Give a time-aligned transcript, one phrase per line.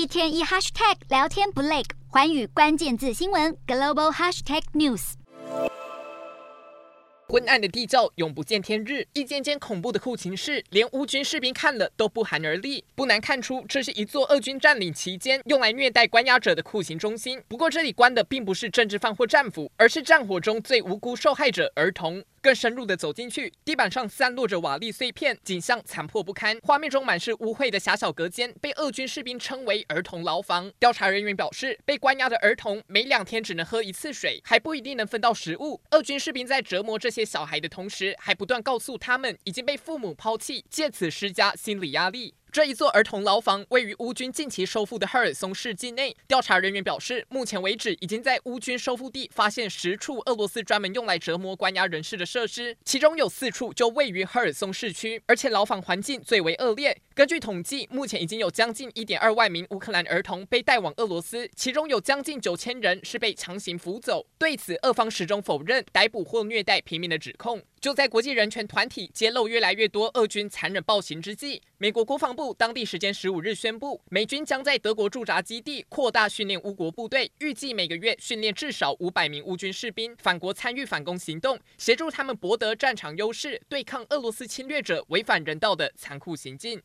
[0.00, 5.12] 一天一 hashtag 聊天不累，寰宇关键字新闻 global hashtag news。
[7.28, 12.82] 昏暗的地窖永不见天日，一间间恐怖的酷刑室，连乌军士兵看了都不寒而栗。
[12.94, 17.40] 不难看出，这是一座俄军占领期间用来虐待关押者的酷刑中心。
[17.46, 22.24] 不过，这里关的并不是政治犯或战俘，而是战火中最无辜受害者——儿童。
[22.42, 26.58] 更深入的走进去，地板上散落着瓦砾碎片，景象残破不堪。
[26.62, 30.72] 画面中满是污秽的狭小隔间，被俄军士兵称为“儿童牢房”。
[30.80, 35.82] 调查人员表示，被关押的儿童每两天只能喝一次水，还不一定能分到食物。
[35.90, 42.34] 俄军士兵在折磨这些小孩的同时，还不断告诉他们已经被父母抛弃，借此施加心理压力。
[42.52, 46.16] 这一座儿童牢房位于乌军近期收复的赫尔松市境内。
[46.26, 57.00] 调查人员表示，目前为止已经在乌军收复地发现十处俄罗斯专门用来折磨关押人士的设施，其中有四处就位于赫尔松市区，而且牢房环境最为恶劣。
[57.14, 64.26] 根据统计，目前已经有将近一点二万名乌克兰儿童被带往俄罗斯，其中有将近九千人是被强行扶走。
[64.38, 67.62] 对此，俄方始终否认逮捕或虐待平民的指控。
[67.80, 86.78] 就在国际人权团体揭露越来越多俄军残忍暴行之际，美国国防部当地时间十五日宣布，美军将在德国驻扎基地扩大训练乌国部队，预计每个月训练至少五百名乌军士兵返国参与反攻行动，协助他们博得战场优势，对抗俄罗斯侵略者违反人道的残酷行径。